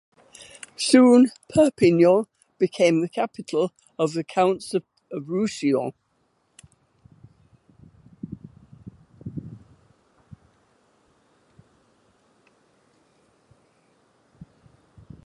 [0.77, 2.25] Soon Perpignan
[2.57, 4.81] became the capital of the counts of
[5.13, 5.93] Roussillon.